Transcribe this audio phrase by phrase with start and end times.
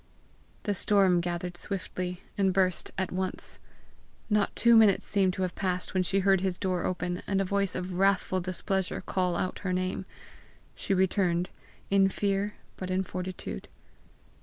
[0.63, 3.59] The storm gathered swiftly, and burst at once.
[4.31, 7.43] Not two minutes seemed to have passed when she heard his door open, and a
[7.45, 10.07] voice of wrathful displeasure call out her name.
[10.73, 11.51] She returned
[11.91, 13.69] in fear, but in fortitude.